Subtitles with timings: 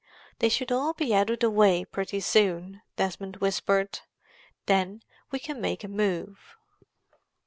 [0.39, 3.99] "They should all be out of the way pretty soon," Desmond whispered.
[4.65, 6.55] "Then we can make a move.